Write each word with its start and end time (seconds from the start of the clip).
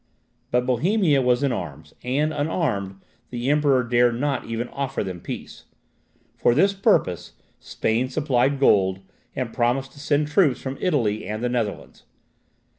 But 0.49 0.65
Bohemia 0.65 1.21
was 1.21 1.43
in 1.43 1.51
arms, 1.51 1.93
and 2.03 2.33
unarmed, 2.33 2.99
the 3.29 3.51
Emperor 3.51 3.83
dared 3.83 4.19
not 4.19 4.45
even 4.45 4.67
offer 4.69 5.03
them 5.03 5.19
peace. 5.21 5.65
For 6.39 6.55
this 6.55 6.73
purpose, 6.73 7.33
Spain 7.59 8.09
supplied 8.09 8.59
gold, 8.59 9.01
and 9.35 9.53
promised 9.53 9.91
to 9.91 9.99
send 9.99 10.27
troops 10.27 10.59
from 10.59 10.79
Italy 10.81 11.27
and 11.27 11.43
the 11.43 11.49
Netherlands. 11.49 12.05